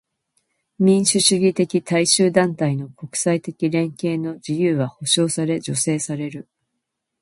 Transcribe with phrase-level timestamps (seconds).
[0.77, 6.47] 民主主義的大衆団体の国際的連携の自由は保障され助成される。